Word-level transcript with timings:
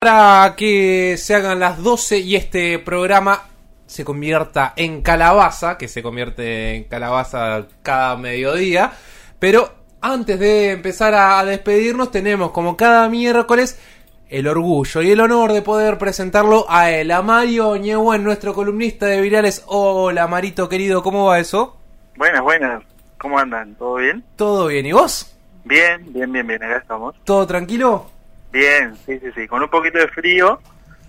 Para 0.00 0.54
que 0.54 1.16
se 1.18 1.34
hagan 1.34 1.58
las 1.58 1.82
12 1.82 2.20
y 2.20 2.36
este 2.36 2.78
programa 2.78 3.42
se 3.86 4.04
convierta 4.04 4.72
en 4.76 5.02
calabaza, 5.02 5.76
que 5.76 5.88
se 5.88 6.04
convierte 6.04 6.76
en 6.76 6.84
calabaza 6.84 7.66
cada 7.82 8.16
mediodía. 8.16 8.92
Pero 9.40 9.72
antes 10.00 10.38
de 10.38 10.70
empezar 10.70 11.14
a 11.14 11.44
despedirnos, 11.44 12.12
tenemos 12.12 12.52
como 12.52 12.76
cada 12.76 13.08
miércoles 13.08 13.80
el 14.28 14.46
orgullo 14.46 15.02
y 15.02 15.10
el 15.10 15.20
honor 15.20 15.52
de 15.52 15.62
poder 15.62 15.98
presentarlo 15.98 16.66
a 16.68 16.92
él, 16.92 17.10
a 17.10 17.20
Mario 17.20 17.74
Ñehuen, 17.74 18.22
nuestro 18.22 18.54
columnista 18.54 19.06
de 19.06 19.20
Virales. 19.20 19.64
Hola 19.66 20.28
Marito 20.28 20.68
querido, 20.68 21.02
¿cómo 21.02 21.24
va 21.24 21.40
eso? 21.40 21.76
Buenas, 22.16 22.42
buenas. 22.42 22.84
¿Cómo 23.18 23.36
andan? 23.36 23.74
¿Todo 23.74 23.96
bien? 23.96 24.22
Todo 24.36 24.68
bien, 24.68 24.86
¿y 24.86 24.92
vos? 24.92 25.36
Bien, 25.64 26.04
bien, 26.12 26.30
bien, 26.30 26.46
bien, 26.46 26.62
acá 26.62 26.76
estamos. 26.76 27.16
¿Todo 27.24 27.48
tranquilo? 27.48 28.17
Bien, 28.52 28.94
sí, 29.06 29.18
sí, 29.20 29.28
sí, 29.34 29.46
con 29.46 29.62
un 29.62 29.68
poquito 29.68 29.98
de 29.98 30.08
frío, 30.08 30.60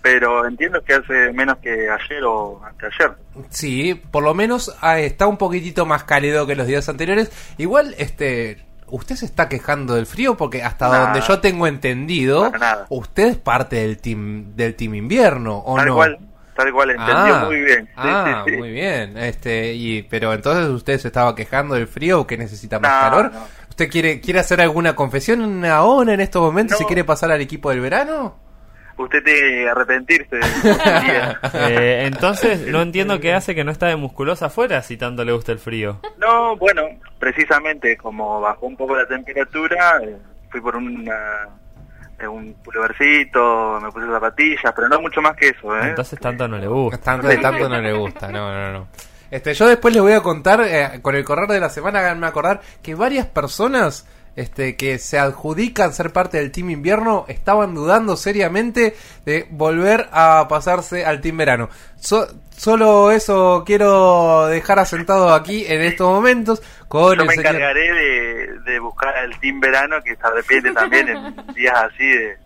pero 0.02 0.46
entiendo 0.48 0.82
que 0.84 0.94
hace 0.96 1.32
menos 1.34 1.58
que 1.60 1.90
ayer 1.90 2.24
o 2.26 2.62
anteayer. 2.64 3.12
Sí, 3.50 3.96
por 4.12 4.24
lo 4.24 4.34
menos 4.34 4.76
ah, 4.82 5.00
está 5.00 5.28
un 5.28 5.38
poquitito 5.38 5.86
más 5.86 6.04
cálido 6.04 6.46
que 6.48 6.56
los 6.56 6.68
días 6.68 6.88
anteriores. 6.90 7.32
Igual, 7.58 7.96
este, 7.98 8.66
usted 8.88 9.16
se 9.16 9.26
está 9.26 9.48
quejando 9.50 9.96
del 9.96 10.06
frío 10.06 10.36
porque 10.36 10.64
hasta 10.64 10.90
Nada. 10.90 11.04
donde 11.06 11.22
yo 11.22 11.40
tengo 11.40 11.68
entendido, 11.68 12.52
usted 12.90 13.28
es 13.28 13.38
parte 13.38 13.78
del 13.78 13.98
team 14.00 14.56
del 14.56 14.76
team 14.76 14.96
invierno, 14.96 15.60
¿o 15.66 15.76
tal 15.78 15.88
no? 15.88 15.96
cual, 15.96 16.18
tal 16.56 16.72
cual, 16.74 16.90
entendió 16.92 17.36
Ah, 17.36 17.44
muy 17.46 17.62
bien. 17.62 17.86
Sí, 17.86 17.92
ah, 17.96 18.44
sí, 18.46 18.52
sí. 18.52 18.58
muy 18.58 18.72
bien. 18.72 19.18
Este, 19.18 19.74
y 19.74 20.04
pero 20.04 20.34
entonces 20.34 20.68
usted 20.68 20.98
se 21.00 21.08
estaba 21.08 21.36
quejando 21.36 21.76
del 21.76 21.88
frío 21.88 22.22
o 22.22 22.28
que 22.28 22.38
necesita 22.38 22.80
más 22.80 22.92
No, 22.92 23.10
calor. 23.10 23.32
no. 23.34 23.60
¿Usted 23.80 23.92
quiere 23.94 24.20
quiere 24.20 24.42
hacer 24.42 24.60
alguna 24.60 24.94
confesión 24.94 25.64
ahora 25.64 26.14
en 26.14 26.20
estos 26.20 26.42
momentos? 26.42 26.74
No. 26.74 26.80
¿Se 26.80 26.86
quiere 26.86 27.06
pasar 27.06 27.32
al 27.32 27.40
equipo 27.40 27.70
del 27.70 27.80
verano? 27.80 28.36
Usted 28.98 29.24
tiene 29.24 29.40
que 29.40 29.70
arrepentirse. 29.70 30.40
Eh, 31.54 32.04
entonces, 32.06 32.68
no 32.68 32.82
entiendo 32.82 33.22
qué 33.22 33.34
hace 33.34 33.56
que 33.56 33.64
no 33.64 33.72
está 33.72 33.88
de 33.88 33.96
musculosa 33.96 34.48
afuera 34.48 34.82
si 34.82 34.98
tanto 34.98 35.24
le 35.24 35.32
gusta 35.32 35.54
el 35.54 35.60
frío. 35.60 36.02
No, 36.18 36.58
bueno, 36.58 36.82
precisamente 37.20 37.96
como 37.96 38.42
bajó 38.42 38.66
un 38.66 38.76
poco 38.76 38.98
la 38.98 39.08
temperatura, 39.08 40.02
eh, 40.04 40.18
fui 40.50 40.60
por 40.60 40.76
una, 40.76 41.48
eh, 42.20 42.28
un 42.28 42.54
pulovercito, 42.56 43.80
me 43.82 43.90
puse 43.92 44.08
zapatillas, 44.08 44.74
pero 44.76 44.90
no 44.90 45.00
mucho 45.00 45.22
más 45.22 45.38
que 45.38 45.50
eso, 45.50 45.74
¿eh? 45.78 45.90
Entonces 45.90 46.20
tanto 46.20 46.50
no 46.50 46.58
le 46.58 46.68
gusta. 46.68 46.98
Tanto, 46.98 47.30
de 47.30 47.38
tanto 47.38 47.70
no 47.70 47.80
le 47.80 47.94
gusta, 47.94 48.28
no, 48.30 48.54
no, 48.54 48.72
no. 48.74 48.88
Este, 49.32 49.54
yo 49.54 49.68
después 49.68 49.94
les 49.94 50.02
voy 50.04 50.14
a 50.14 50.22
contar, 50.22 50.62
eh, 50.62 51.00
con 51.02 51.16
el 51.16 51.24
correr 51.24 51.48
de 51.48 51.60
la 51.60 51.70
semana, 51.70 52.00
háganme 52.00 52.28
acordar 52.28 52.62
que 52.82 52.96
varias 52.96 53.26
personas 53.28 54.08
este, 54.36 54.76
que 54.78 55.00
se 55.00 55.20
adjudican 55.20 55.92
ser 55.94 56.14
parte 56.14 56.38
del 56.38 56.52
Team 56.52 56.70
Invierno 56.70 57.26
estaban 57.28 57.74
dudando 57.76 58.16
seriamente 58.16 58.96
de 59.26 59.48
volver 59.50 60.08
a 60.14 60.48
pasarse 60.48 61.06
al 61.06 61.20
Team 61.22 61.38
Verano. 61.38 61.70
So- 62.00 62.28
solo 62.56 63.12
eso 63.12 63.64
quiero 63.66 64.48
dejar 64.48 64.80
asentado 64.80 65.34
aquí 65.34 65.66
en 65.68 65.82
estos 65.82 66.10
momentos 66.10 66.62
con 66.88 67.16
Yo 67.16 67.22
el 67.22 67.28
me 67.28 67.34
señor- 67.36 67.56
encargaré 67.56 67.94
de, 67.94 68.60
de 68.72 68.80
buscar 68.80 69.16
al 69.16 69.40
team 69.40 69.60
verano 69.62 70.02
que 70.04 70.16
se 70.16 70.22
arrepiente 70.28 70.72
también 70.74 71.08
en 71.10 71.36
días 71.56 71.76
así 71.78 72.06
de, 72.06 72.38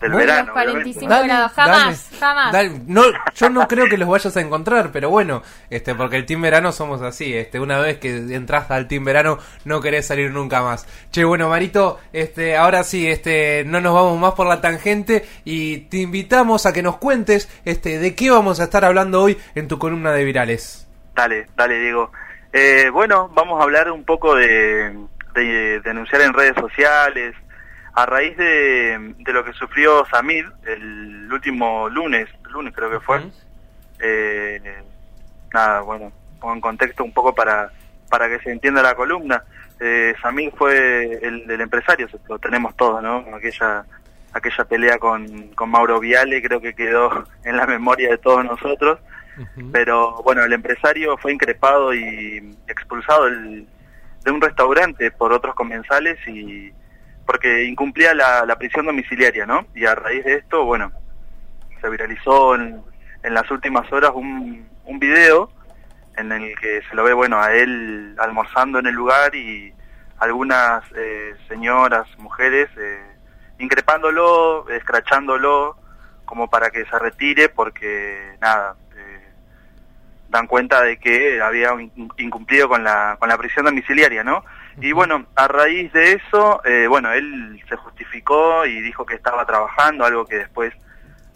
del 0.00 0.12
Bueno, 0.12 0.26
verano. 0.26 0.52
los 0.54 0.56
obviamente. 0.64 0.92
45 0.94 1.24
grados, 1.24 1.52
jamás, 1.52 2.10
jamás. 2.20 2.52
dale. 2.52 2.72
No, 2.86 3.02
yo 3.34 3.50
no 3.50 3.66
creo 3.66 3.88
que 3.88 3.98
los 3.98 4.08
vayas 4.08 4.36
a 4.36 4.40
encontrar, 4.40 4.90
pero 4.92 5.10
bueno, 5.10 5.42
este, 5.70 5.94
porque 5.94 6.16
el 6.16 6.26
Team 6.26 6.42
Verano 6.42 6.72
somos 6.72 7.02
así, 7.02 7.34
este, 7.34 7.58
una 7.60 7.78
vez 7.78 7.98
que 7.98 8.16
entras 8.16 8.70
al 8.70 8.86
Team 8.88 9.04
Verano 9.04 9.38
no 9.64 9.80
querés 9.80 10.06
salir 10.06 10.30
nunca 10.30 10.62
más. 10.62 10.86
Che, 11.10 11.24
bueno, 11.24 11.48
Marito, 11.48 11.98
este, 12.12 12.56
ahora 12.56 12.84
sí, 12.84 13.08
este, 13.08 13.64
no 13.66 13.80
nos 13.80 13.94
vamos 13.94 14.18
más 14.18 14.34
por 14.34 14.46
la 14.46 14.60
tangente 14.60 15.24
y 15.44 15.78
te 15.88 15.98
invitamos 15.98 16.66
a 16.66 16.72
que 16.72 16.82
nos 16.82 16.98
cuentes, 16.98 17.48
este, 17.64 17.98
de 17.98 18.14
qué 18.14 18.30
vamos 18.30 18.60
a 18.60 18.64
estar 18.64 18.84
hablando 18.84 19.22
hoy 19.22 19.36
en 19.54 19.68
tu 19.68 19.78
columna 19.78 20.12
de 20.12 20.24
virales. 20.24 20.86
Dale, 21.14 21.46
dale, 21.56 21.78
Diego. 21.80 22.12
Eh, 22.52 22.88
bueno, 22.92 23.28
vamos 23.34 23.60
a 23.60 23.64
hablar 23.64 23.90
un 23.90 24.04
poco 24.04 24.34
de, 24.36 24.96
de 25.34 25.80
denunciar 25.80 26.22
en 26.22 26.32
redes 26.32 26.54
sociales. 26.54 27.34
A 27.98 28.06
raíz 28.06 28.36
de, 28.36 29.14
de 29.18 29.32
lo 29.32 29.44
que 29.44 29.52
sufrió 29.54 30.06
Samir 30.06 30.46
el 30.64 31.28
último 31.32 31.88
lunes, 31.88 32.28
lunes 32.48 32.72
creo 32.72 32.88
que 32.90 33.00
fue. 33.00 33.20
Eh, 33.98 34.60
nada, 35.52 35.80
bueno, 35.80 36.12
pongo 36.38 36.54
en 36.54 36.60
contexto 36.60 37.02
un 37.02 37.12
poco 37.12 37.34
para, 37.34 37.72
para 38.08 38.28
que 38.28 38.38
se 38.38 38.52
entienda 38.52 38.82
la 38.82 38.94
columna. 38.94 39.42
Eh, 39.80 40.14
Samir 40.22 40.52
fue 40.56 41.18
el, 41.26 41.50
el 41.50 41.60
empresario, 41.60 42.06
lo 42.28 42.38
tenemos 42.38 42.76
todos, 42.76 43.02
¿no? 43.02 43.24
Aquella, 43.34 43.84
aquella 44.32 44.64
pelea 44.64 44.98
con, 44.98 45.48
con 45.48 45.68
Mauro 45.68 45.98
Viale 45.98 46.40
creo 46.40 46.60
que 46.60 46.74
quedó 46.74 47.24
en 47.44 47.56
la 47.56 47.66
memoria 47.66 48.10
de 48.10 48.18
todos 48.18 48.44
nosotros 48.44 49.00
pero 49.72 50.20
bueno, 50.22 50.42
el 50.42 50.52
empresario 50.52 51.16
fue 51.16 51.32
increpado 51.32 51.94
y 51.94 52.56
expulsado 52.66 53.26
de 53.26 54.30
un 54.30 54.40
restaurante 54.40 55.10
por 55.12 55.32
otros 55.32 55.54
comensales 55.54 56.18
y 56.26 56.72
porque 57.28 57.64
incumplía 57.64 58.14
la, 58.14 58.56
prisión 58.56 58.86
domiciliaria, 58.86 59.44
¿no? 59.44 59.66
Y 59.74 59.84
a 59.84 59.94
raíz 59.94 60.24
de 60.24 60.36
esto, 60.36 60.64
bueno, 60.64 60.90
se 61.78 61.90
viralizó 61.90 62.54
en, 62.54 62.82
las 63.22 63.50
últimas 63.50 63.92
horas 63.92 64.12
un, 64.14 64.66
video 64.98 65.50
en 66.16 66.32
el 66.32 66.58
que 66.58 66.80
se 66.88 66.94
lo 66.96 67.04
ve, 67.04 67.12
bueno, 67.12 67.38
a 67.38 67.52
él 67.52 68.16
almorzando 68.18 68.78
en 68.78 68.86
el 68.86 68.94
lugar 68.94 69.34
y 69.34 69.74
algunas 70.20 70.82
eh, 70.96 71.34
señoras, 71.48 72.08
mujeres, 72.16 72.70
eh, 72.78 73.02
increpándolo, 73.58 74.66
escrachándolo, 74.70 75.76
como 76.24 76.48
para 76.48 76.70
que 76.70 76.86
se 76.86 76.98
retire 76.98 77.50
porque, 77.50 78.38
nada, 78.40 78.74
eh, 78.96 79.28
dan 80.30 80.46
cuenta 80.46 80.80
de 80.80 80.96
que 80.98 81.42
había 81.42 81.74
in- 81.78 82.10
incumplido 82.16 82.70
con 82.70 82.82
la, 82.82 83.16
con 83.18 83.28
la 83.28 83.36
prisión 83.36 83.66
domiciliaria, 83.66 84.24
¿no? 84.24 84.42
Y 84.80 84.92
bueno, 84.92 85.26
a 85.34 85.48
raíz 85.48 85.92
de 85.92 86.12
eso, 86.12 86.62
eh, 86.64 86.86
bueno, 86.86 87.12
él 87.12 87.60
se 87.68 87.76
justificó 87.76 88.64
y 88.64 88.80
dijo 88.80 89.04
que 89.04 89.14
estaba 89.14 89.44
trabajando, 89.44 90.04
algo 90.04 90.24
que 90.24 90.36
después, 90.36 90.72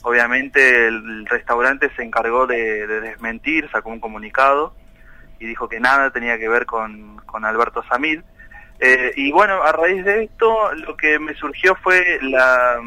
obviamente, 0.02 0.86
el 0.86 1.26
restaurante 1.26 1.90
se 1.96 2.04
encargó 2.04 2.46
de, 2.46 2.86
de 2.86 3.00
desmentir, 3.00 3.68
sacó 3.70 3.90
un 3.90 4.00
comunicado 4.00 4.74
y 5.42 5.46
dijo 5.46 5.68
que 5.68 5.80
nada 5.80 6.10
tenía 6.12 6.38
que 6.38 6.48
ver 6.48 6.66
con, 6.66 7.16
con 7.26 7.44
Alberto 7.44 7.82
Samir. 7.88 8.22
Eh, 8.78 9.12
y 9.16 9.32
bueno, 9.32 9.62
a 9.62 9.72
raíz 9.72 10.04
de 10.04 10.24
esto, 10.24 10.72
lo 10.74 10.96
que 10.96 11.18
me 11.18 11.34
surgió 11.34 11.74
fue 11.76 12.20
la, 12.22 12.80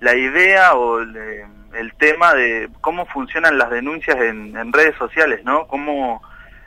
la 0.00 0.16
idea 0.16 0.74
o 0.74 1.00
el, 1.00 1.92
tema 1.98 2.34
de 2.34 2.70
cómo 2.80 3.04
funcionan 3.06 3.58
las 3.58 3.70
denuncias 3.70 4.16
en, 4.16 4.72
redes 4.72 4.96
sociales, 4.96 5.44
¿no? 5.44 5.66
Cómo 5.66 6.22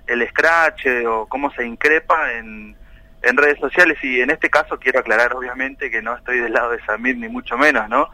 el 0.05 0.27
scratch 0.29 0.85
eh, 0.85 1.07
o 1.07 1.27
cómo 1.27 1.51
se 1.51 1.65
increpa 1.65 2.33
en, 2.33 2.75
en 3.21 3.37
redes 3.37 3.59
sociales. 3.59 3.97
Y 4.03 4.21
en 4.21 4.29
este 4.29 4.49
caso 4.49 4.79
quiero 4.79 4.99
aclarar, 4.99 5.33
obviamente, 5.33 5.89
que 5.89 6.01
no 6.01 6.15
estoy 6.15 6.39
del 6.39 6.53
lado 6.53 6.71
de 6.71 6.83
Samir, 6.85 7.17
ni 7.17 7.27
mucho 7.27 7.57
menos, 7.57 7.87
¿no? 7.89 8.09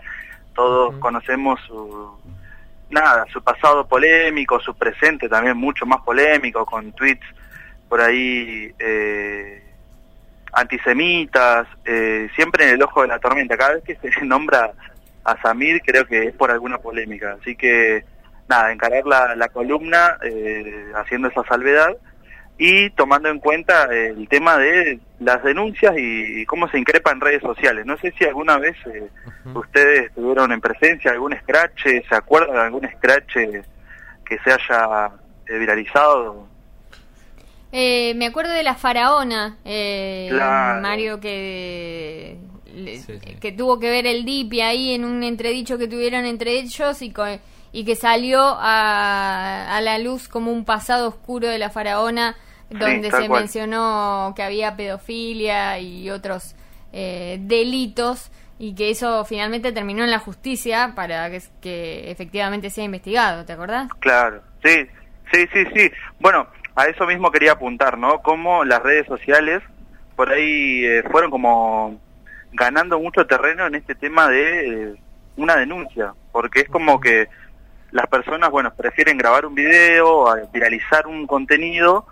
Todos 0.53 0.95
conocemos 0.97 1.59
su, 1.67 2.17
nada, 2.89 3.25
su 3.31 3.43
pasado 3.43 3.88
polémico, 3.88 4.59
su 4.59 4.75
presente 4.75 5.27
también 5.27 5.57
mucho 5.57 5.85
más 5.85 6.01
polémico, 6.01 6.66
con 6.66 6.91
tweets 6.93 7.25
por 7.89 8.01
ahí 8.01 8.73
eh, 8.79 9.63
antisemitas, 10.53 11.67
eh, 11.83 12.29
siempre 12.35 12.67
en 12.67 12.75
el 12.75 12.81
ojo 12.81 13.01
de 13.01 13.09
la 13.09 13.19
tormenta. 13.19 13.57
Cada 13.57 13.75
vez 13.75 13.83
que 13.83 13.95
se 13.95 14.09
nombra 14.25 14.72
a 15.23 15.41
Samir 15.41 15.81
creo 15.81 16.05
que 16.05 16.27
es 16.27 16.33
por 16.33 16.51
alguna 16.51 16.77
polémica. 16.77 17.37
Así 17.39 17.55
que, 17.55 18.05
nada, 18.47 18.72
encarar 18.72 19.05
la, 19.05 19.35
la 19.35 19.49
columna 19.49 20.17
eh, 20.23 20.91
haciendo 20.95 21.27
esa 21.27 21.43
salvedad 21.43 21.95
y 22.57 22.89
tomando 22.91 23.29
en 23.29 23.39
cuenta 23.39 23.83
el 23.93 24.27
tema 24.29 24.57
de 24.57 24.99
las 25.19 25.43
denuncias 25.43 25.93
y, 25.97 26.45
cómo 26.45 26.69
se 26.69 26.79
increpa 26.79 27.11
en 27.11 27.19
redes 27.21 27.41
sociales. 27.41 27.85
No 27.85 27.97
sé 27.97 28.13
si 28.17 28.23
alguna 28.25 28.57
vez 28.57 28.75
eh, 28.85 29.09
ustedes 29.53 30.13
tuvieron 30.13 30.51
en 30.53 30.61
presencia 30.61 31.11
algún 31.11 31.35
scratch, 31.38 31.83
se 31.83 32.16
acuerdan 32.16 32.55
de 32.55 32.61
algún 32.61 32.90
scratch 32.97 33.34
que 33.34 34.37
se 34.43 34.52
haya 34.52 35.09
eh, 35.47 35.57
viralizado. 35.57 36.47
Eh, 37.72 38.13
me 38.16 38.28
acuerdo 38.28 38.53
de 38.53 38.63
la 38.63 38.75
faraona, 38.75 39.57
eh, 39.66 40.28
Claro. 40.31 40.81
Mario, 40.81 41.19
que, 41.19 42.37
le- 42.73 42.99
Sí, 42.99 43.19
sí. 43.22 43.35
que 43.41 43.52
tuvo 43.52 43.79
que 43.79 43.90
ver 43.90 44.07
el 44.07 44.23
DIPI 44.23 44.61
ahí 44.61 44.93
en 44.93 45.03
un 45.03 45.23
entredicho 45.23 45.78
que 45.78 45.87
tuvieron 45.90 46.23
entre 46.25 46.52
ellos 46.53 47.02
y, 47.02 47.11
co- 47.11 47.25
y 47.73 47.84
que 47.84 47.96
salió 47.97 48.40
a, 48.41 49.75
a 49.75 49.81
la 49.81 49.97
luz 49.99 50.29
como 50.29 50.52
un 50.53 50.63
pasado 50.63 51.09
oscuro 51.09 51.49
de 51.49 51.57
la 51.59 51.69
faraona, 51.69 52.37
donde 52.70 53.12
se 53.12 53.28
cual. 53.28 53.41
mencionó 53.41 54.34
que 54.35 54.44
había 54.44 54.76
pedofilia 54.76 55.79
y 55.79 56.09
otros 56.09 56.56
eh, 56.94 57.38
delitos 57.41 58.32
y 58.58 58.73
que 58.73 58.90
eso 58.90 59.26
finalmente 59.26 59.72
terminó 59.72 60.03
en 60.03 60.12
la 60.12 60.20
justicia 60.20 60.94
para 60.96 61.29
que, 61.29 61.41
que 61.62 62.12
efectivamente 62.12 62.70
sea 62.70 62.85
investigado, 62.85 63.46
¿te 63.46 63.53
acordás? 63.53 63.90
Claro, 64.00 64.41
sí, 64.64 64.88
sí, 65.32 65.46
sí, 65.53 65.66
sí. 65.76 65.91
Bueno, 66.20 66.47
a 66.76 66.85
eso 66.85 67.06
mismo 67.06 67.32
quería 67.32 67.53
apuntar, 67.53 67.97
¿no? 67.97 68.22
Cómo 68.22 68.64
las 68.64 68.82
redes 68.82 69.08
sociales 69.08 69.62
por 70.16 70.32
ahí 70.32 70.85
eh, 70.85 71.03
fueron 71.12 71.29
como 71.29 72.00
ganando 72.53 73.00
mucho 73.00 73.26
terreno 73.26 73.67
en 73.67 73.76
este 73.76 73.96
tema 73.96 74.29
de, 74.29 74.91
eh, 74.91 74.96
una 75.38 75.56
denuncia, 75.58 76.14
porque 76.32 76.62
es 76.62 76.70
como 76.70 77.00
que 77.00 77.28
las 77.91 78.08
personas, 78.08 78.50
bueno, 78.50 78.73
prefieren 78.73 79.17
grabar 79.17 79.46
un 79.46 79.56
video, 79.56 80.29
a 80.29 80.38
viralizar 80.53 81.08
un 81.08 81.28
contenido 81.28 82.06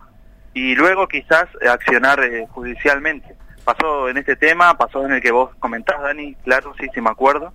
y 0.53 0.75
luego 0.75 1.07
quizás 1.07 1.47
accionar 1.69 2.23
eh, 2.23 2.45
judicialmente. 2.49 3.35
Pasó 3.63 4.09
en 4.09 4.17
este 4.17 4.35
tema, 4.35 4.77
pasó 4.77 5.05
en 5.05 5.13
el 5.13 5.21
que 5.21 5.31
vos 5.31 5.55
comentás, 5.59 6.01
Dani, 6.01 6.35
claro, 6.43 6.73
sí, 6.79 6.87
sí 6.93 6.99
me 6.99 7.09
acuerdo. 7.09 7.53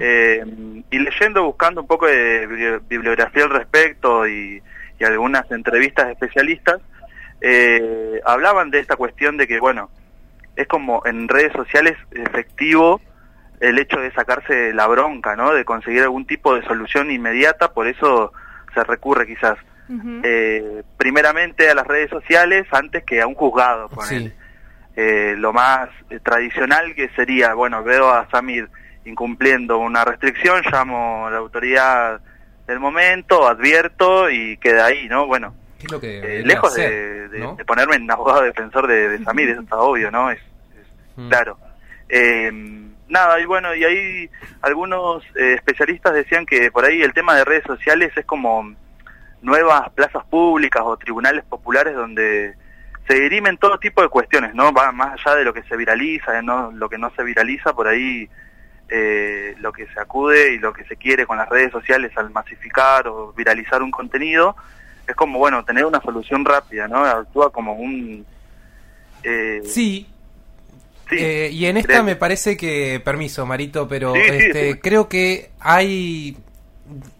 Eh, 0.00 0.44
y 0.90 0.98
leyendo, 0.98 1.44
buscando 1.44 1.82
un 1.82 1.86
poco 1.86 2.06
de 2.06 2.48
bibli- 2.48 2.80
bibliografía 2.88 3.44
al 3.44 3.50
respecto 3.50 4.26
y, 4.26 4.60
y 4.98 5.04
algunas 5.04 5.48
entrevistas 5.52 6.06
de 6.06 6.12
especialistas, 6.12 6.80
eh, 7.40 8.20
hablaban 8.24 8.70
de 8.70 8.80
esta 8.80 8.96
cuestión 8.96 9.36
de 9.36 9.46
que, 9.46 9.60
bueno, 9.60 9.88
es 10.56 10.66
como 10.66 11.02
en 11.06 11.28
redes 11.28 11.52
sociales 11.52 11.96
efectivo 12.10 13.00
el 13.60 13.78
hecho 13.78 14.00
de 14.00 14.10
sacarse 14.12 14.72
la 14.74 14.86
bronca, 14.86 15.36
¿no? 15.36 15.52
De 15.52 15.64
conseguir 15.64 16.02
algún 16.02 16.26
tipo 16.26 16.54
de 16.54 16.62
solución 16.64 17.10
inmediata, 17.10 17.72
por 17.72 17.86
eso 17.86 18.32
se 18.74 18.82
recurre 18.84 19.26
quizás 19.26 19.56
Eh, 19.88 20.82
primeramente 20.96 21.70
a 21.70 21.74
las 21.74 21.86
redes 21.86 22.10
sociales 22.10 22.66
antes 22.72 23.04
que 23.04 23.20
a 23.20 23.26
un 23.26 23.34
juzgado. 23.34 23.88
ponele. 23.88 24.30
Sí. 24.30 24.34
Eh, 24.96 25.34
lo 25.36 25.52
más 25.52 25.88
eh, 26.10 26.18
tradicional 26.20 26.94
que 26.94 27.08
sería, 27.10 27.54
bueno, 27.54 27.84
veo 27.84 28.10
a 28.10 28.28
Samir 28.30 28.68
incumpliendo 29.04 29.78
una 29.78 30.04
restricción, 30.04 30.62
llamo 30.72 31.26
a 31.26 31.30
la 31.30 31.36
autoridad 31.38 32.20
del 32.66 32.80
momento, 32.80 33.46
advierto 33.46 34.28
y 34.30 34.56
queda 34.56 34.86
ahí, 34.86 35.06
¿no? 35.08 35.26
Bueno, 35.26 35.54
¿Qué 35.78 35.84
es 35.86 35.92
lo 35.92 36.00
que 36.00 36.40
eh, 36.40 36.42
lejos 36.44 36.72
hacer, 36.72 36.90
de, 36.90 37.28
de- 37.28 37.38
¿no? 37.40 37.54
de 37.54 37.64
ponerme 37.64 37.96
en 37.96 38.10
abogado 38.10 38.42
defensor 38.42 38.86
de, 38.88 39.08
de 39.10 39.22
Samir, 39.22 39.50
eso 39.50 39.60
está 39.60 39.76
obvio, 39.76 40.10
¿no? 40.10 40.30
Es, 40.30 40.38
es 40.40 40.86
Mm. 41.18 41.28
claro. 41.28 41.58
Eh, 42.08 42.50
nada, 43.08 43.38
y 43.40 43.44
bueno, 43.44 43.74
y 43.74 43.84
ahí 43.84 44.30
algunos 44.62 45.22
eh, 45.36 45.54
especialistas 45.54 46.12
decían 46.14 46.44
que 46.46 46.70
por 46.70 46.84
ahí 46.84 47.00
el 47.02 47.12
tema 47.12 47.34
de 47.36 47.44
redes 47.44 47.64
sociales 47.64 48.12
es 48.16 48.24
como 48.26 48.74
nuevas 49.42 49.90
plazas 49.90 50.24
públicas 50.26 50.82
o 50.84 50.96
tribunales 50.96 51.44
populares 51.44 51.94
donde 51.94 52.54
se 53.06 53.20
dirimen 53.20 53.56
todo 53.58 53.78
tipo 53.78 54.02
de 54.02 54.08
cuestiones, 54.08 54.54
¿no? 54.54 54.72
Va 54.72 54.90
más 54.92 55.20
allá 55.24 55.36
de 55.36 55.44
lo 55.44 55.54
que 55.54 55.62
se 55.64 55.76
viraliza, 55.76 56.32
de 56.32 56.42
no, 56.42 56.72
lo 56.72 56.88
que 56.88 56.98
no 56.98 57.10
se 57.14 57.22
viraliza, 57.22 57.72
por 57.72 57.86
ahí 57.86 58.28
eh, 58.88 59.54
lo 59.60 59.72
que 59.72 59.86
se 59.88 60.00
acude 60.00 60.54
y 60.54 60.58
lo 60.58 60.72
que 60.72 60.84
se 60.84 60.96
quiere 60.96 61.26
con 61.26 61.36
las 61.38 61.48
redes 61.48 61.70
sociales 61.72 62.10
al 62.16 62.30
masificar 62.30 63.06
o 63.08 63.32
viralizar 63.32 63.82
un 63.82 63.90
contenido, 63.92 64.56
es 65.06 65.14
como, 65.14 65.38
bueno, 65.38 65.64
tener 65.64 65.84
una 65.84 66.00
solución 66.00 66.44
rápida, 66.44 66.88
¿no? 66.88 67.04
Actúa 67.04 67.52
como 67.52 67.74
un... 67.74 68.26
eh, 69.22 69.60
Sí, 69.64 70.08
sí, 71.08 71.16
Eh, 71.18 71.50
y 71.52 71.66
en 71.66 71.76
esta 71.76 71.92
creo. 71.94 72.04
me 72.04 72.16
parece 72.16 72.56
que, 72.56 73.00
permiso, 73.04 73.46
Marito, 73.46 73.86
pero 73.86 74.14
sí, 74.14 74.20
este, 74.24 74.72
sí. 74.72 74.78
creo 74.80 75.08
que 75.08 75.50
hay 75.60 76.36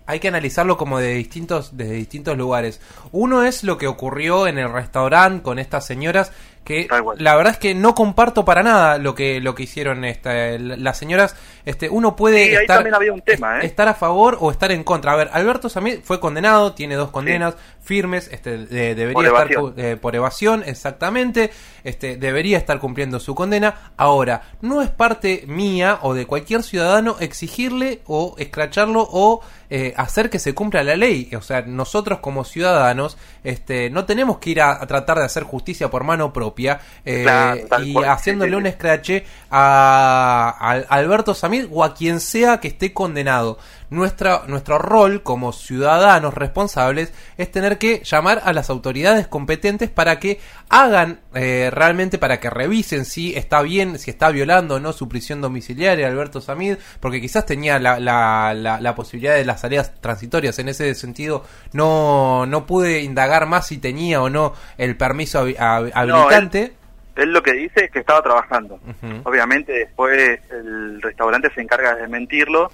hay 0.07 0.21
que 0.21 0.29
analizarlo 0.29 0.77
como 0.77 0.99
de 0.99 1.15
distintos 1.15 1.77
desde 1.77 1.93
distintos 1.95 2.37
lugares. 2.37 2.81
Uno 3.13 3.43
es 3.43 3.65
lo 3.65 3.77
que 3.79 3.87
ocurrió 3.89 4.47
en 4.47 4.59
el 4.59 4.73
restaurante 4.73 5.43
con 5.43 5.59
estas 5.59 5.87
señoras 5.87 6.33
que 6.65 6.89
la 7.19 7.37
verdad 7.37 7.53
es 7.53 7.59
que 7.61 7.77
no 7.77 7.95
comparto 7.95 8.45
para 8.45 8.65
nada 8.65 8.99
lo 8.99 9.15
que 9.15 9.41
lo 9.41 9.55
que 9.55 9.63
hicieron 9.63 10.05
esta, 10.05 10.59
las 10.59 10.99
señoras. 10.99 11.37
Este, 11.65 11.89
uno 11.89 12.17
puede 12.17 12.49
Sí, 12.49 12.55
estar 12.57 12.93
había 12.93 13.13
un 13.13 13.21
tema, 13.21 13.61
¿eh? 13.61 13.67
estar 13.67 13.87
a 13.87 13.95
favor 13.95 14.37
o 14.41 14.51
estar 14.51 14.73
en 14.73 14.83
contra. 14.83 15.13
A 15.13 15.17
ver, 15.17 15.31
Alberto 15.33 15.69
Samir 15.69 16.01
fue 16.03 16.19
condenado, 16.19 16.73
tiene 16.73 16.97
dos 16.97 17.11
condenas 17.13 17.55
firmes, 17.81 18.29
este 18.33 18.59
de- 18.67 18.97
debería 18.97 19.13
Por 19.15 19.27
estar 19.27 19.53
evasión. 19.53 19.75
eh, 19.77 19.97
por 19.97 20.17
evasión, 20.17 20.65
exactamente, 20.67 21.53
este 21.85 22.17
debería 22.17 22.59
estar 22.59 22.81
cumpliendo 22.81 23.21
su 23.21 23.37
condena. 23.37 23.93
Ahora, 23.97 24.43
no 24.61 24.83
es 24.83 24.91
parte 24.91 25.45
mía 25.47 26.01
o 26.03 26.15
de 26.15 26.27
cualquier 26.27 26.65
ciudadano 26.65 27.15
exigirle 27.21 28.01
o 28.07 28.35
escracharlo 28.39 29.07
o 29.09 29.41
eh, 29.71 29.95
hacer 29.97 30.31
que 30.31 30.39
se 30.39 30.55
cumpla 30.55 30.83
la 30.83 30.97
ley. 30.97 31.31
O 31.37 31.43
sea, 31.43 31.63
nosotros 31.63 32.21
como 32.21 32.45
ciudadanos 32.45 33.17
este 33.45 33.91
no 33.91 34.05
tenemos 34.05 34.39
que 34.39 34.51
ir 34.51 34.61
a, 34.61 34.83
a 34.83 34.87
tratar 34.87 35.19
de 35.19 35.25
hacer 35.25 35.43
justicia 35.43 35.91
por 35.91 36.05
mano 36.05 36.33
propia 36.33 36.81
eh, 37.05 37.23
Claro, 37.23 37.85
y 37.85 37.93
cual. 37.93 38.09
Haciéndole 38.09 38.57
un 38.57 38.67
escrache 38.67 39.25
a, 39.51 40.55
a 40.59 40.71
Alberto 40.95 41.35
Samir 41.35 41.69
o 41.73 41.85
a 41.85 41.95
quien 41.95 42.21
sea 42.21 42.59
que 42.59 42.69
esté 42.69 42.93
condenado. 42.93 43.59
Nuestra, 43.89 44.43
nuestro 44.49 44.79
rol 44.79 45.23
como 45.23 45.53
ciudadanos 45.53 46.35
responsables 46.35 47.13
es 47.39 47.51
tener 47.53 47.79
que 47.79 48.03
llamar 48.05 48.43
a 48.45 48.53
las 48.53 48.69
autoridades 48.69 49.29
competentes 49.29 49.91
para 49.91 50.19
que 50.19 50.41
hagan 50.69 51.21
eh, 51.35 51.71
realmente, 51.73 52.19
para 52.19 52.41
que 52.41 52.51
revisen 52.51 53.05
si 53.05 53.37
está 53.37 53.63
bien, 53.63 53.99
si 54.01 54.11
está 54.11 54.31
violando 54.31 54.75
o 54.75 54.81
no 54.81 54.93
su 54.93 55.09
prisión 55.09 55.41
domiciliaria 55.41 56.09
Alberto 56.09 56.41
Samir, 56.41 56.79
porque 56.99 57.21
quizás 57.21 57.47
tenía 57.47 57.79
la, 57.79 58.01
la, 58.01 58.55
la, 58.55 58.81
la 58.81 58.95
posibilidad 58.97 59.35
de 59.37 59.45
las 59.45 59.61
salidas 59.61 59.93
transitorias. 60.01 60.59
En 60.59 60.69
ese 60.69 60.93
sentido, 60.97 61.45
no, 61.73 62.45
no 62.47 62.67
pude 62.67 63.03
indagar 63.03 63.47
más 63.47 63.69
si 63.69 63.79
tenía 63.79 64.21
o 64.21 64.29
no 64.29 64.53
el 64.79 64.97
permiso 64.97 65.47
habi- 65.47 65.57
hab- 65.57 65.93
habilitante. 65.95 66.73
Él 67.15 67.33
lo 67.33 67.43
que 67.43 67.53
dice 67.53 67.85
es 67.85 67.91
que 67.91 68.01
estaba 68.01 68.21
trabajando. 68.23 68.79
Obviamente 69.25 69.73
después 69.73 70.41
el 70.51 71.01
restaurante 71.01 71.51
se 71.55 71.63
encarga 71.63 71.95
de 71.95 72.03
desmentirlo 72.03 72.71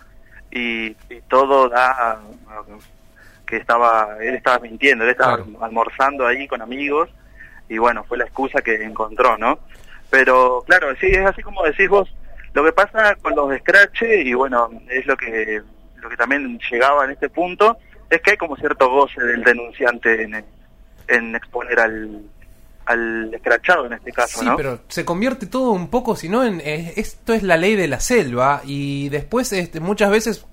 y, 0.53 0.95
y 1.11 1.21
todo 1.29 1.69
da 1.69 2.21
que 3.47 3.57
estaba 3.57 4.17
él 4.21 4.35
estaba 4.35 4.59
mintiendo, 4.61 5.05
él 5.05 5.11
estaba 5.11 5.37
Claro. 5.39 5.65
almorzando 5.65 6.27
ahí 6.27 6.47
con 6.47 6.63
amigos 6.63 7.09
y 7.69 7.79
bueno, 7.79 8.05
fue 8.05 8.19
la 8.19 8.25
excusa 8.25 8.61
que 8.63 8.83
encontró, 8.85 9.37
¿no? 9.39 9.59
Pero 10.11 10.63
claro, 10.67 10.95
sí, 11.01 11.07
es 11.07 11.25
así 11.27 11.43
como 11.43 11.63
decís 11.65 11.89
vos, 11.89 12.15
lo 12.53 12.63
que 12.65 12.73
pasa 12.73 13.15
con 13.23 13.35
los 13.35 13.57
scratches 13.61 14.27
y 14.27 14.35
bueno, 14.35 14.71
es 14.91 15.07
lo 15.07 15.17
que 15.17 15.63
lo 15.97 16.09
que 16.11 16.17
también 16.17 16.59
llegaba 16.71 17.05
en 17.05 17.13
este 17.13 17.29
punto, 17.31 17.79
es 18.11 18.21
que 18.21 18.33
hay 18.33 18.37
como 18.37 18.57
cierto 18.57 18.91
goce 18.91 19.23
del 19.23 19.43
denunciante 19.45 20.23
en, 20.23 20.45
en 21.09 21.35
exponer 21.37 21.79
al 21.81 22.21
al 22.87 23.33
escrachado 23.33 23.87
en 23.87 23.93
este 23.95 24.13
caso, 24.13 24.41
Sí, 24.41 24.47
¿no? 24.47 24.57
pero 24.57 24.81
se 24.89 25.05
convierte 25.05 25.47
todo 25.47 25.71
un 25.71 25.89
poco, 25.89 26.17
si 26.17 26.29
no, 26.29 26.45
en 26.45 26.61
eh, 26.65 26.95
esto 26.97 27.33
es 27.33 27.43
la 27.43 27.57
ley 27.57 27.77
de 27.77 27.87
la 27.89 28.01
selva 28.01 28.63
y 28.65 29.09
después 29.09 29.53
este, 29.53 29.81
muchas 29.81 30.11
veces, 30.11 30.45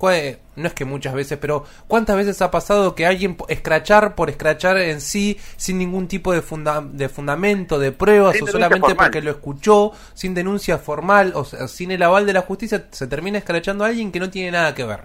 no 0.55 0.67
es 0.67 0.73
que 0.73 0.85
muchas 0.85 1.13
veces, 1.13 1.37
pero 1.39 1.65
¿cuántas 1.87 2.15
veces 2.17 2.41
ha 2.41 2.51
pasado 2.51 2.93
que 2.95 3.05
alguien 3.05 3.35
escrachar 3.47 4.15
por 4.15 4.29
escrachar 4.29 4.77
en 4.77 5.01
sí, 5.01 5.39
sin 5.57 5.77
ningún 5.79 6.07
tipo 6.07 6.31
de, 6.33 6.41
funda- 6.41 6.81
de 6.81 7.09
fundamento, 7.09 7.79
de 7.79 7.91
pruebas 7.91 8.35
Sin 8.35 8.43
o 8.43 8.47
solamente 8.47 8.87
formal. 8.89 9.07
porque 9.07 9.21
lo 9.21 9.31
escuchó, 9.31 9.91
sin 10.13 10.33
denuncia 10.33 10.77
formal, 10.77 11.31
o 11.35 11.45
sea, 11.45 11.67
sin 11.67 11.91
el 11.91 12.03
aval 12.03 12.25
de 12.25 12.33
la 12.33 12.41
justicia, 12.41 12.85
se 12.91 13.07
termina 13.07 13.37
escrachando 13.39 13.83
a 13.83 13.87
alguien 13.87 14.11
que 14.11 14.19
no 14.19 14.29
tiene 14.29 14.51
nada 14.51 14.75
que 14.75 14.83
ver? 14.83 15.01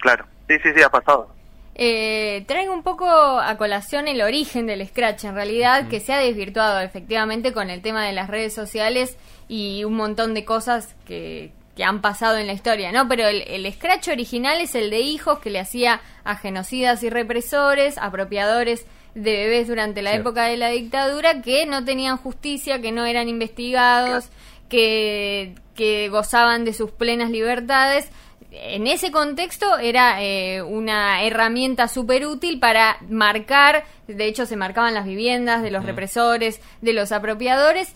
Claro, 0.00 0.24
sí, 0.48 0.54
sí, 0.62 0.70
sí, 0.74 0.82
ha 0.82 0.88
pasado. 0.88 1.28
Eh, 1.74 2.44
traigo 2.46 2.74
un 2.74 2.82
poco 2.82 3.06
a 3.06 3.56
colación 3.56 4.06
el 4.06 4.20
origen 4.20 4.66
del 4.66 4.86
Scratch, 4.86 5.24
en 5.24 5.34
realidad, 5.34 5.88
que 5.88 6.00
se 6.00 6.12
ha 6.12 6.18
desvirtuado 6.18 6.80
efectivamente 6.80 7.52
con 7.52 7.70
el 7.70 7.80
tema 7.80 8.04
de 8.04 8.12
las 8.12 8.28
redes 8.28 8.52
sociales 8.52 9.16
y 9.48 9.84
un 9.84 9.94
montón 9.94 10.34
de 10.34 10.44
cosas 10.44 10.94
que, 11.06 11.50
que 11.74 11.84
han 11.84 12.02
pasado 12.02 12.36
en 12.36 12.46
la 12.46 12.52
historia, 12.52 12.92
¿no? 12.92 13.08
Pero 13.08 13.26
el, 13.26 13.42
el 13.42 13.72
Scratch 13.72 14.08
original 14.08 14.60
es 14.60 14.74
el 14.74 14.90
de 14.90 15.00
hijos 15.00 15.38
que 15.38 15.50
le 15.50 15.60
hacía 15.60 16.02
a 16.24 16.36
genocidas 16.36 17.02
y 17.02 17.10
represores, 17.10 17.96
apropiadores 17.96 18.84
de 19.14 19.32
bebés 19.32 19.68
durante 19.68 20.02
la 20.02 20.10
Cierto. 20.10 20.28
época 20.28 20.44
de 20.44 20.56
la 20.58 20.68
dictadura, 20.68 21.40
que 21.40 21.64
no 21.66 21.84
tenían 21.84 22.18
justicia, 22.18 22.80
que 22.82 22.92
no 22.92 23.06
eran 23.06 23.28
investigados, 23.28 24.28
que, 24.68 25.54
que 25.74 26.08
gozaban 26.10 26.64
de 26.64 26.72
sus 26.74 26.90
plenas 26.90 27.30
libertades 27.30 28.10
en 28.52 28.86
ese 28.86 29.10
contexto 29.10 29.78
era 29.78 30.22
eh, 30.22 30.62
una 30.62 31.22
herramienta 31.22 31.88
súper 31.88 32.26
útil 32.26 32.60
para 32.60 32.98
marcar, 33.08 33.84
de 34.06 34.26
hecho 34.26 34.46
se 34.46 34.56
marcaban 34.56 34.94
las 34.94 35.06
viviendas 35.06 35.62
de 35.62 35.70
los 35.70 35.84
represores, 35.84 36.60
de 36.82 36.92
los 36.92 37.12
apropiadores, 37.12 37.94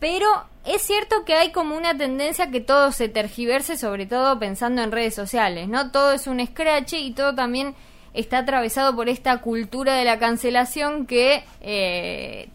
pero 0.00 0.26
es 0.64 0.82
cierto 0.82 1.24
que 1.24 1.34
hay 1.34 1.52
como 1.52 1.76
una 1.76 1.96
tendencia 1.96 2.50
que 2.50 2.60
todo 2.60 2.90
se 2.92 3.08
tergiverse, 3.08 3.78
sobre 3.78 4.06
todo 4.06 4.38
pensando 4.38 4.82
en 4.82 4.92
redes 4.92 5.14
sociales, 5.14 5.68
¿no? 5.68 5.90
Todo 5.90 6.12
es 6.12 6.26
un 6.26 6.44
scratch 6.44 6.94
y 6.94 7.12
todo 7.12 7.34
también 7.34 7.74
está 8.14 8.38
atravesado 8.38 8.94
por 8.96 9.08
esta 9.08 9.38
cultura 9.38 9.94
de 9.94 10.04
la 10.04 10.18
cancelación 10.18 11.06
que 11.06 11.44
eh, 11.60 12.48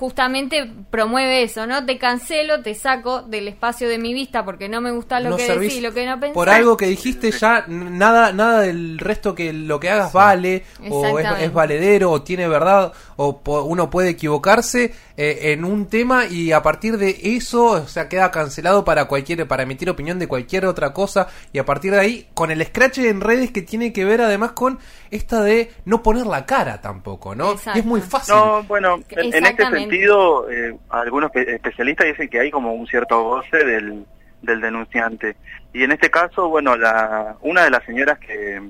justamente 0.00 0.68
promueve 0.90 1.42
eso, 1.42 1.66
¿no? 1.66 1.84
Te 1.84 1.98
cancelo, 1.98 2.62
te 2.62 2.74
saco 2.74 3.20
del 3.20 3.48
espacio 3.48 3.86
de 3.86 3.98
mi 3.98 4.14
vista 4.14 4.44
porque 4.46 4.66
no 4.68 4.80
me 4.80 4.90
gusta 4.92 5.20
lo 5.20 5.28
No 5.30 5.36
que 5.36 5.46
servís 5.46 5.68
decís, 5.68 5.82
lo 5.82 5.92
que 5.92 6.06
no 6.06 6.18
pensás. 6.18 6.34
Por 6.34 6.48
algo 6.48 6.76
que 6.78 6.86
dijiste 6.86 7.30
ya, 7.30 7.66
nada 7.68 8.32
nada 8.32 8.62
del 8.62 8.98
resto 8.98 9.34
que 9.34 9.52
lo 9.52 9.78
que 9.78 9.90
hagas 9.90 10.12
vale, 10.14 10.64
o 10.88 11.18
es, 11.18 11.52
valedero, 11.52 12.10
o 12.10 12.22
tiene 12.22 12.48
verdad, 12.48 12.92
o 13.16 13.40
po- 13.40 13.62
uno 13.64 13.90
puede 13.90 14.08
equivocarse 14.08 14.94
eh, 15.18 15.52
en 15.52 15.66
un 15.66 15.86
tema 15.86 16.24
y 16.24 16.52
a 16.52 16.62
partir 16.62 16.96
de 16.96 17.18
eso, 17.22 17.66
o 17.66 17.86
sea, 17.86 18.08
queda 18.08 18.30
cancelado 18.30 18.84
para 18.86 19.04
cualquier, 19.04 19.46
para 19.46 19.64
emitir 19.64 19.90
opinión 19.90 20.18
de 20.18 20.26
cualquier 20.28 20.64
otra 20.64 20.94
cosa, 20.94 21.28
y 21.52 21.58
a 21.58 21.66
partir 21.66 21.92
de 21.92 22.00
ahí, 22.00 22.26
con 22.32 22.50
el 22.50 22.64
scratch 22.64 22.98
en 23.00 23.20
redes 23.20 23.50
que 23.50 23.60
tiene 23.60 23.92
que 23.92 24.06
ver 24.06 24.22
además 24.22 24.52
con 24.52 24.78
esta 25.10 25.42
de 25.42 25.70
no 25.84 26.02
poner 26.02 26.26
la 26.26 26.46
cara 26.46 26.80
tampoco, 26.80 27.34
¿no? 27.34 27.52
Exacto. 27.52 27.78
Es 27.78 27.84
muy 27.84 28.00
fácil. 28.00 28.34
No, 28.34 28.62
bueno, 28.64 29.00
en, 29.10 29.44
este 29.44 29.66
sentido, 29.70 30.50
eh, 30.50 30.76
algunos 30.90 31.30
pe- 31.30 31.54
especialistas 31.54 32.06
dicen 32.06 32.28
que 32.28 32.40
hay 32.40 32.50
como 32.50 32.72
un 32.74 32.86
cierto 32.86 33.22
goce 33.22 33.64
del, 33.64 34.04
del 34.42 34.60
denunciante. 34.60 35.36
y 35.72 35.82
en 35.84 35.92
este 35.92 36.10
caso, 36.10 36.48
bueno, 36.48 36.76
la, 36.76 37.36
una 37.42 37.64
de 37.64 37.70
las 37.70 37.84
señoras 37.84 38.18
que, 38.18 38.60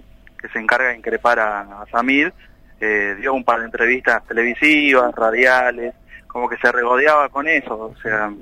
que 0.41 0.49
se 0.49 0.59
encarga 0.59 0.89
de 0.89 0.97
increpar 0.97 1.39
a, 1.39 1.61
a 1.83 1.87
Samir 1.91 2.33
eh, 2.81 3.15
dio 3.21 3.35
un 3.35 3.45
par 3.45 3.59
de 3.61 3.67
entrevistas 3.67 4.25
televisivas, 4.27 5.15
radiales, 5.15 5.95
como 6.27 6.49
que 6.49 6.57
se 6.57 6.73
regodeaba 6.73 7.29
con 7.29 7.47
eso, 7.49 7.75
o 7.77 7.97
sea, 8.03 8.33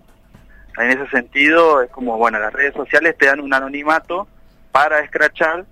en 0.78 0.90
ese 0.90 1.08
sentido 1.08 1.82
es 1.82 1.90
como, 1.90 2.16
bueno, 2.18 2.38
las 2.38 2.52
redes 2.52 2.74
sociales 2.74 3.16
te 3.18 3.26
dan 3.26 3.40
un 3.40 3.52
anonimato 3.52 4.28
para 4.70 5.00
escrachar, 5.00 5.64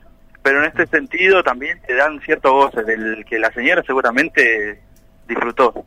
pero 0.46 0.60
en 0.62 0.66
este 0.66 0.86
sentido 0.86 1.42
también 1.42 1.80
te 1.84 1.92
dan 1.96 2.20
cierto 2.20 2.52
goce 2.52 2.84
del 2.84 3.24
que 3.24 3.36
la 3.36 3.52
señora 3.52 3.82
seguramente 3.84 4.80
disfrutó. 5.26 5.84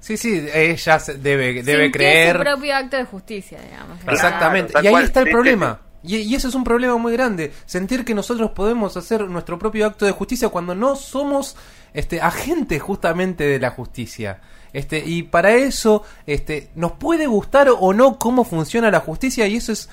Sí, 0.00 0.18
sí, 0.18 0.46
ella 0.52 0.98
se- 0.98 1.14
debe, 1.14 1.62
debe 1.62 1.90
creer. 1.90 2.36
su 2.36 2.42
propio 2.42 2.76
acto 2.76 2.98
de 2.98 3.06
justicia, 3.06 3.58
digamos. 3.62 3.98
Claro, 4.00 4.12
Exactamente. 4.12 4.74
y 4.74 4.86
ahí 4.86 4.90
cual, 4.92 5.04
está 5.04 5.20
el 5.20 5.26
sí, 5.28 5.32
problema. 5.32 5.80
Y, 6.02 6.16
y 6.16 6.34
eso 6.34 6.48
es 6.48 6.54
un 6.54 6.62
problema 6.62 6.98
muy 6.98 7.14
grande. 7.14 7.52
Sentir 7.64 8.04
que 8.04 8.12
nosotros 8.14 8.50
podemos 8.50 8.98
hacer 8.98 9.22
nuestro 9.30 9.58
propio 9.58 9.86
acto 9.86 10.04
de 10.04 10.12
justicia 10.12 10.50
cuando 10.50 10.74
no 10.74 10.94
somos 10.94 11.56
este, 11.94 12.20
agentes 12.20 12.82
justamente 12.82 13.44
de 13.44 13.58
la 13.60 13.70
justicia. 13.70 14.40
Este, 14.74 14.98
y 14.98 15.22
para 15.22 15.52
eso 15.54 16.04
este, 16.26 16.68
nos 16.74 16.92
puede 16.92 17.26
gustar 17.26 17.68
o 17.70 17.94
no 17.94 18.18
cómo 18.18 18.44
funciona 18.44 18.90
la 18.90 19.00
justicia 19.00 19.46
y 19.46 19.56
eso 19.56 19.72
es 19.72 19.88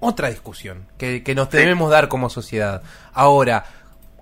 otra 0.00 0.28
discusión 0.30 0.86
que, 0.98 1.22
que 1.22 1.34
nos 1.34 1.48
Sí. 1.50 1.56
debemos 1.58 1.90
dar 1.90 2.08
como 2.08 2.28
sociedad. 2.30 2.82
Ahora, 3.12 3.64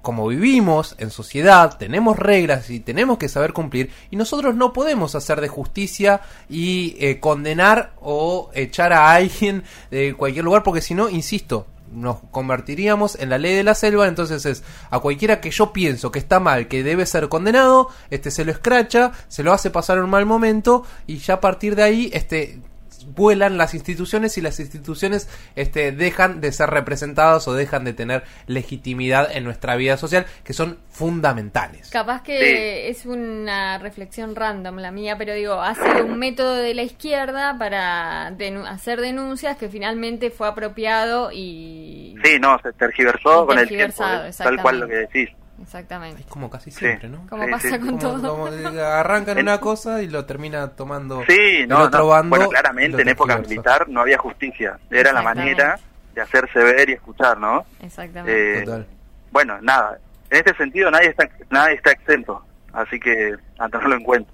como 0.02 0.28
vivimos 0.28 0.94
en 0.98 1.10
sociedad, 1.10 1.78
tenemos 1.78 2.18
reglas 2.18 2.68
y 2.68 2.78
tenemos 2.80 3.16
que 3.16 3.28
saber 3.30 3.54
cumplir, 3.54 3.90
y 4.10 4.16
nosotros 4.16 4.54
no 4.54 4.72
podemos 4.74 5.14
hacer 5.14 5.40
de 5.40 5.48
justicia 5.48 6.20
y 6.48 6.94
eh, 7.00 7.20
condenar 7.20 7.92
o 8.02 8.50
echar 8.52 8.92
a 8.92 9.12
alguien 9.12 9.64
de 9.90 10.14
cualquier 10.14 10.44
lugar, 10.44 10.62
porque 10.62 10.82
si 10.82 10.94
no, 10.94 11.08
insisto, 11.08 11.66
nos 11.90 12.18
convertiríamos 12.30 13.14
en 13.18 13.30
la 13.30 13.38
ley 13.38 13.54
de 13.54 13.62
la 13.64 13.74
selva, 13.74 14.06
entonces 14.06 14.44
es 14.44 14.62
a 14.90 14.98
cualquiera 14.98 15.40
que 15.40 15.50
yo 15.50 15.72
pienso 15.72 16.10
que 16.12 16.18
está 16.18 16.38
mal, 16.38 16.68
que 16.68 16.82
debe 16.82 17.06
ser 17.06 17.28
condenado, 17.30 17.88
este 18.10 18.30
se 18.30 18.44
lo 18.44 18.50
escracha, 18.50 19.12
se 19.28 19.42
lo 19.42 19.52
hace 19.54 19.70
pasar 19.70 19.98
un 20.02 20.10
mal 20.10 20.26
momento, 20.26 20.84
y 21.06 21.16
ya 21.18 21.34
a 21.34 21.40
partir 21.40 21.76
de 21.76 21.82
ahí, 21.82 22.10
este 22.12 22.60
vuelan 23.06 23.58
las 23.58 23.74
instituciones 23.74 24.36
y 24.38 24.40
las 24.40 24.60
instituciones 24.60 25.28
este, 25.56 25.92
dejan 25.92 26.40
de 26.40 26.52
ser 26.52 26.70
representadas 26.70 27.46
o 27.48 27.54
dejan 27.54 27.84
de 27.84 27.92
tener 27.92 28.24
legitimidad 28.46 29.30
en 29.34 29.44
nuestra 29.44 29.76
vida 29.76 29.96
social, 29.96 30.26
que 30.42 30.52
son 30.52 30.78
fundamentales. 30.90 31.90
Capaz 31.90 32.22
que 32.22 32.88
es 32.88 33.06
una 33.06 33.78
reflexión 33.78 34.34
random 34.34 34.76
la 34.78 34.90
mía, 34.90 35.16
pero 35.18 35.34
digo, 35.34 35.54
ha 35.60 35.74
sido 35.74 36.04
un 36.06 36.18
método 36.18 36.56
de 36.56 36.74
la 36.74 36.82
izquierda 36.82 37.56
para 37.58 38.30
denu- 38.32 38.66
hacer 38.66 39.00
denuncias 39.00 39.56
que 39.56 39.68
finalmente 39.68 40.30
fue 40.30 40.48
apropiado 40.48 41.30
y... 41.32 42.14
Sí, 42.24 42.38
no, 42.40 42.58
se 42.62 42.72
tergiversó 42.72 43.46
con 43.46 43.58
el 43.58 43.68
tiempo, 43.68 44.04
tal 44.38 44.60
cual 44.60 44.80
lo 44.80 44.88
que 44.88 44.94
decís. 44.94 45.28
Exactamente. 45.62 46.20
Es 46.22 46.26
como 46.26 46.50
casi 46.50 46.70
siempre, 46.70 47.08
¿no? 47.08 47.26
Como 47.28 47.44
Sí, 47.44 47.50
pasa 47.50 47.68
sí. 47.68 47.78
con 47.78 47.88
Como- 47.88 47.98
todo. 47.98 48.30
como 48.30 48.46
arrancan 48.82 49.38
una 49.38 49.58
cosa 49.60 50.02
y 50.02 50.08
lo 50.08 50.24
termina 50.24 50.68
tomando 50.68 51.22
Sí, 51.26 51.36
el 51.62 51.68
no, 51.68 51.78
otro 51.84 52.00
no. 52.00 52.06
bando. 52.08 52.30
bueno, 52.30 52.48
claramente 52.48 53.00
en 53.02 53.08
época 53.08 53.38
militar 53.38 53.88
no 53.88 54.00
había 54.00 54.18
justicia, 54.18 54.78
era 54.90 55.12
la 55.12 55.22
manera 55.22 55.78
de 56.14 56.20
hacerse 56.20 56.58
ver 56.58 56.90
y 56.90 56.92
escuchar, 56.94 57.38
¿no? 57.38 57.64
Exactamente. 57.80 58.58
Eh, 58.58 58.64
Total. 58.64 58.86
bueno, 59.30 59.58
nada, 59.62 59.98
en 60.30 60.38
este 60.38 60.54
sentido 60.56 60.90
nadie 60.90 61.08
está 61.10 61.28
nadie 61.50 61.74
está 61.76 61.92
exento, 61.92 62.44
así 62.72 62.98
que 63.00 63.34
a 63.58 63.68
tenerlo 63.68 63.94
en 63.96 64.02
cuenta. 64.02 64.30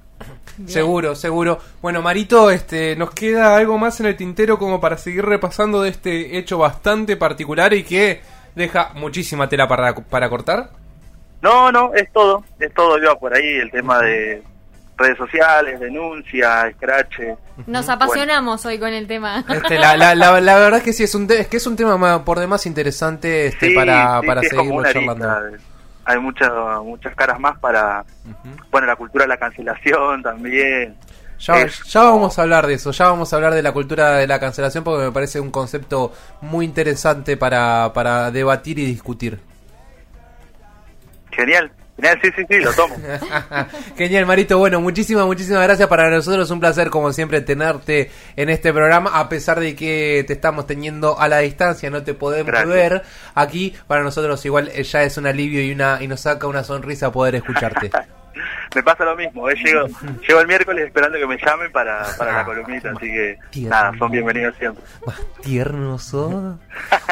Bien. 0.57 0.69
Seguro, 0.69 1.15
seguro. 1.15 1.59
Bueno, 1.81 2.03
Marito, 2.03 2.50
este, 2.50 2.95
nos 2.97 3.11
queda 3.12 3.57
algo 3.57 3.79
más 3.79 3.99
en 4.00 4.07
el 4.07 4.17
tintero 4.17 4.59
como 4.59 4.79
para 4.81 4.99
seguir 4.99 5.25
repasando 5.25 5.81
de 5.83 5.91
este 5.91 6.37
hecho 6.37 6.59
bastante 6.59 7.17
particular 7.17 7.73
y 7.73 7.83
que 7.85 8.21
deja 8.55 8.91
muchísima 8.95 9.49
tela 9.49 9.67
para, 9.69 9.95
para 9.95 10.29
cortar. 10.29 10.71
No, 11.42 11.73
no, 11.73 11.94
es 11.94 12.12
todo, 12.12 12.44
es 12.59 12.73
todo, 12.75 12.99
iba 12.99 13.14
por 13.18 13.35
ahí 13.35 13.56
el 13.56 13.70
tema 13.70 13.99
de 14.00 14.42
redes 14.97 15.16
sociales, 15.16 15.80
denuncia, 15.80 16.70
scratch. 16.73 17.20
Nos 17.66 17.88
apasionamos 17.88 18.64
hoy 18.66 18.78
con 18.78 18.92
el 18.92 19.06
tema. 19.06 19.42
Este, 19.49 19.78
la, 19.78 19.97
la, 19.97 20.14
la, 20.14 20.38
la 20.40 20.56
verdad 20.59 20.78
es 20.78 20.85
que 20.85 20.92
sí, 20.92 21.04
es, 21.04 21.14
un 21.14 21.26
es 21.30 21.47
que 21.49 21.56
es 21.56 21.66
un 21.66 21.76
tema 21.76 21.97
ma- 21.97 22.23
por 22.25 22.38
demás 22.38 22.66
interesante 22.66 23.47
este, 23.47 23.68
Sí, 23.70 23.75
para, 23.75 24.20
sí, 24.20 24.26
para 24.26 24.42
seguirlo 24.42 24.82
charlando. 24.85 25.30
arista. 25.30 25.64
Hay 26.04 26.18
muchas 26.18 26.50
muchas 26.85 27.14
caras 27.14 27.38
más 27.40 27.59
para, 27.59 28.04
Ujú. 28.26 28.49
bueno, 28.70 28.87
la 28.87 28.97
cultura 28.97 29.25
de 29.25 29.28
la 29.28 29.37
cancelación 29.38 30.23
también. 30.23 30.97
Ya, 31.38 31.66
ya 31.66 32.02
vamos 32.02 32.38
a 32.38 32.42
hablar 32.42 32.66
de 32.66 32.75
eso, 32.75 32.90
ya 32.90 33.06
vamos 33.06 33.32
a 33.32 33.37
hablar 33.37 33.54
de 33.54 33.62
la 33.62 33.73
cultura 33.73 34.16
de 34.18 34.26
la 34.26 34.38
cancelación 34.38 34.85
porque 34.85 35.04
me 35.06 35.12
parece 35.12 35.40
un 35.40 35.50
concepto 35.50 36.12
muy 36.42 36.66
interesante 36.66 37.38
para, 37.38 37.92
para 37.94 38.30
debatir 38.30 38.78
y 38.78 38.85
discutir. 38.85 39.40
Genial, 41.31 41.71
genial, 41.97 42.19
sí, 42.23 42.29
sí, 42.37 42.43
sí, 42.49 42.59
lo 42.59 42.73
tomo. 42.73 42.97
Genial, 43.97 44.27
Marito. 44.27 44.59
Bueno, 44.59 44.81
muchísimas, 44.81 45.27
muchísimas 45.27 45.63
gracias. 45.63 45.89
Para 45.89 46.11
nosotros 46.11 46.47
es 46.47 46.51
un 46.51 46.61
placer, 46.61 46.91
como 46.91 47.13
siempre, 47.13 47.41
tenerte 47.41 48.11
en 48.37 48.49
este 48.51 48.73
programa. 48.73 49.11
A 49.19 49.29
pesar 49.29 49.61
de 49.61 49.75
que 49.75 50.25
te 50.27 50.33
estamos 50.33 50.67
teniendo 50.67 51.19
a 51.19 51.29
la 51.29 51.39
distancia, 51.39 51.91
no 51.91 52.03
te 52.03 52.15
podemos 52.15 52.47
Gracias. 52.47 52.69
ver 52.69 53.03
aquí. 53.35 53.75
Para 53.87 54.03
nosotros, 54.03 54.45
igual, 54.45 54.71
eh, 54.75 54.83
ya 54.83 55.03
es 55.03 55.17
un 55.17 55.27
alivio 55.27 55.63
y 55.63 55.73
una 55.73 55.99
y 56.03 56.09
nos 56.09 56.21
saca 56.21 56.47
una 56.47 56.65
sonrisa 56.65 57.13
poder 57.13 57.37
escucharte. 57.37 57.91
Me 58.75 58.83
pasa 58.83 59.05
lo 59.05 59.17
mismo, 59.17 59.49
eh, 59.51 59.55
llego, 59.57 59.87
llego 60.29 60.41
el 60.41 60.47
miércoles 60.47 60.87
esperando 60.87 61.19
que 61.19 61.27
me 61.27 61.37
llamen 61.39 61.71
para, 61.73 62.07
para 62.17 62.33
la 62.33 62.45
columnita, 62.45 62.91
así 62.91 63.07
que 63.07 63.39
Tierno. 63.51 63.71
nada, 63.71 63.93
son 63.99 64.11
bienvenidos 64.11 64.55
siempre. 64.59 64.85
Más 65.07 65.21
tierno 65.43 65.99
sos. 65.99 66.57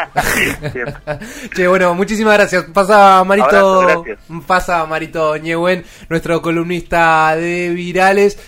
Siempre. 0.72 0.94
Che, 1.54 1.66
bueno, 1.66 1.94
muchísimas 1.94 2.34
gracias. 2.34 2.64
Pasa 2.72 3.24
Marito, 3.24 3.46
Abrazo, 3.46 4.02
gracias. 4.02 4.18
pasa 4.46 4.86
Marito 4.86 5.36
Ñehuen, 5.36 5.84
nuestro 6.08 6.40
columnista 6.40 7.34
de 7.36 7.70
Virales. 7.70 8.38